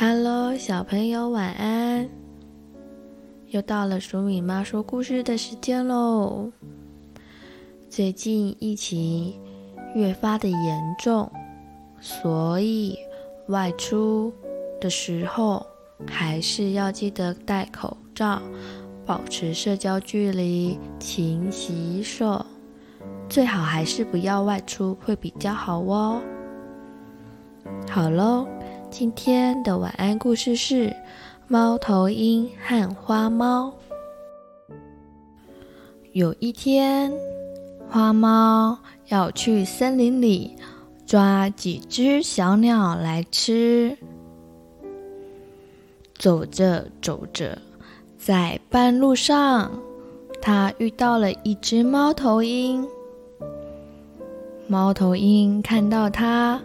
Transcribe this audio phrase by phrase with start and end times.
[0.00, 2.08] Hello，小朋友，晚安！
[3.48, 6.52] 又到了黍米妈说故事的时间喽。
[7.90, 9.34] 最近疫情
[9.96, 11.28] 越发的严重，
[12.00, 12.96] 所以
[13.48, 14.32] 外出
[14.80, 15.66] 的时候
[16.06, 18.40] 还是要记得戴口罩，
[19.04, 22.46] 保持社交距离，勤洗手。
[23.28, 26.22] 最好还是不要外出，会比较好哦。
[27.90, 28.46] 好喽。
[28.90, 30.88] 今天的晚安故事是
[31.46, 33.72] 《猫头鹰和花猫》。
[36.12, 37.12] 有一天，
[37.88, 38.76] 花猫
[39.08, 40.56] 要去森林里
[41.06, 43.96] 抓几只小鸟来吃。
[46.16, 47.56] 走着走着，
[48.18, 49.70] 在半路上，
[50.40, 52.88] 它遇到了一只猫头鹰。
[54.66, 56.60] 猫头鹰看到它。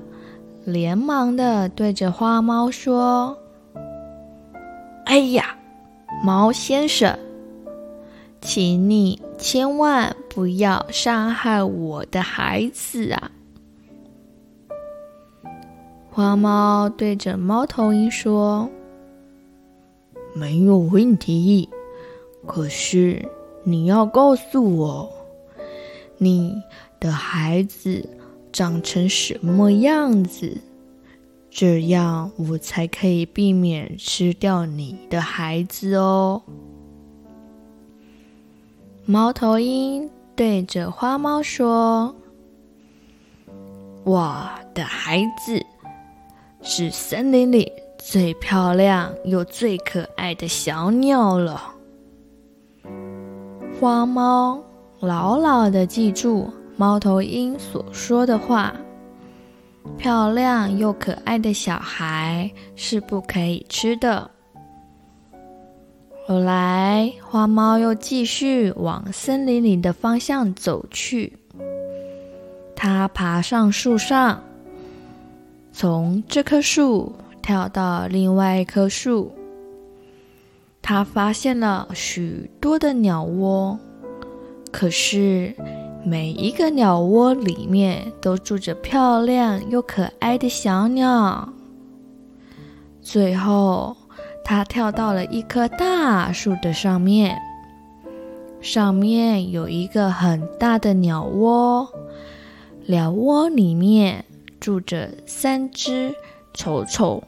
[0.66, 3.38] 连忙的对着花猫说
[5.06, 5.58] ：“哎呀，
[6.24, 7.20] 猫先生，
[8.40, 13.32] 请你千万不要伤害我的孩子啊！”
[16.10, 18.70] 花猫对着猫头鹰说
[20.34, 21.68] ：“没有问题，
[22.46, 23.28] 可是
[23.64, 25.12] 你要告诉我，
[26.18, 26.56] 你
[27.02, 28.08] 的孩子。”
[28.54, 30.62] 长成什么样子，
[31.50, 36.42] 这样我才可以避免吃掉你的孩子哦。
[39.06, 42.16] 猫头鹰对着花猫说
[44.06, 45.66] ：“我的孩子
[46.62, 51.74] 是森林里最漂亮又最可爱的小鸟了。”
[53.82, 54.64] 花猫
[55.00, 56.50] 牢牢地记住。
[56.76, 58.76] 猫头鹰所说的话
[59.98, 64.30] ：“漂亮又可爱的小孩是不可以吃的。”
[66.26, 71.38] 后来，花猫又继续往森林里的方向走去。
[72.76, 74.42] 它爬上树上，
[75.72, 79.32] 从这棵树跳到另外一棵树。
[80.82, 83.78] 它发现了许多的鸟窝，
[84.72, 85.54] 可是，
[86.06, 91.48] 每一个鸟窝里面都住着漂亮又可爱的小鸟。
[93.02, 93.96] 最后，
[94.44, 97.38] 它跳到了一棵大树的上面，
[98.60, 101.88] 上面有一个很大的鸟窝，
[102.86, 104.26] 鸟窝里面
[104.60, 106.14] 住着三只
[106.54, 107.24] 丑丑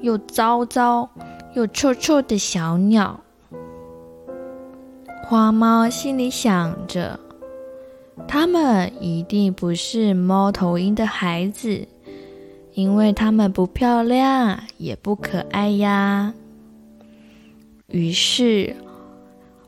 [0.00, 1.10] 又糟糟
[1.54, 3.20] 又臭臭的小鸟。
[5.24, 7.20] 花猫心里想着。
[8.28, 11.86] 他们一定不是猫头鹰的孩子，
[12.72, 16.32] 因为他们不漂亮也不可爱呀。
[17.88, 18.74] 于是，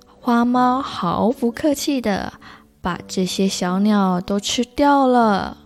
[0.06, 2.32] 花猫毫不客气地
[2.80, 5.58] 把这些小鸟都吃掉了，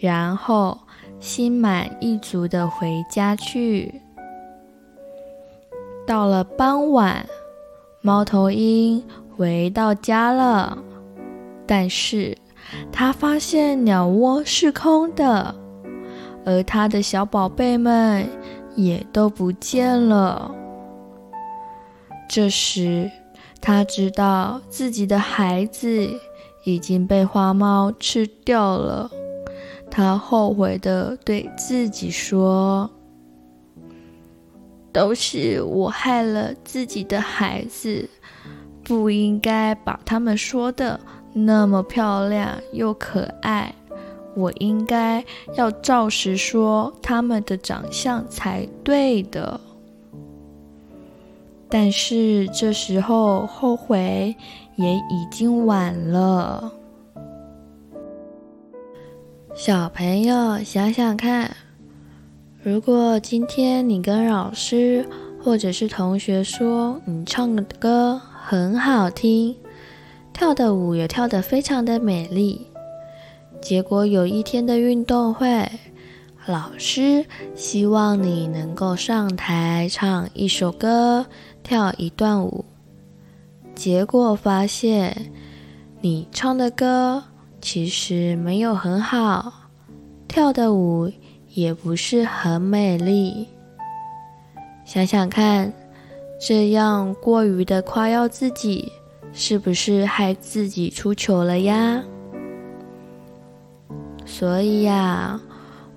[0.00, 0.78] 然后
[1.20, 4.00] 心满意足地回家去。
[6.06, 7.26] 到了傍晚，
[8.02, 9.02] 猫头鹰
[9.36, 10.76] 回到家了。
[11.66, 12.36] 但是，
[12.92, 15.54] 他发现鸟窝是空的，
[16.44, 18.28] 而他的小宝贝们
[18.74, 20.54] 也都不见了。
[22.28, 23.10] 这时，
[23.60, 26.08] 他知道自己的孩子
[26.64, 29.10] 已经被花猫吃掉了。
[29.90, 32.90] 他后悔地对自己说
[34.92, 38.10] ：“都是我害了自己的孩子，
[38.82, 40.98] 不应该把他们说的。”
[41.34, 43.74] 那么漂亮又可爱，
[44.36, 45.24] 我应该
[45.56, 49.60] 要照实说他们的长相才对的。
[51.68, 54.36] 但是这时候后悔
[54.76, 56.72] 也已经晚了。
[59.56, 61.56] 小朋友想想看，
[62.62, 65.04] 如果今天你跟老师
[65.42, 69.56] 或者是同学说你唱的歌很好听，
[70.34, 72.66] 跳的舞也跳得非常的美丽，
[73.62, 75.70] 结果有一天的运动会，
[76.44, 81.24] 老师希望你能够上台唱一首歌，
[81.62, 82.64] 跳一段舞，
[83.76, 85.32] 结果发现
[86.00, 87.22] 你唱的歌
[87.60, 89.52] 其实没有很好，
[90.26, 91.10] 跳的舞
[91.54, 93.46] 也不是很美丽。
[94.84, 95.72] 想想看，
[96.40, 98.92] 这样过于的夸耀自己。
[99.34, 102.02] 是不是害自己出糗了呀？
[104.24, 105.40] 所以呀，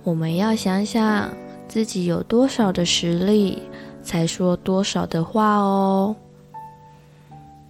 [0.02, 1.30] 我们要想想
[1.68, 3.62] 自己有多少的实力，
[4.02, 6.14] 才说多少的话哦。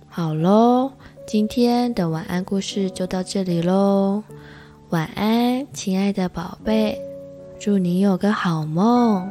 [0.09, 0.91] 好喽，
[1.27, 4.23] 今天的晚安故事就到这里喽。
[4.89, 6.99] 晚安，亲爱的宝贝，
[7.61, 9.31] 祝你有个好梦。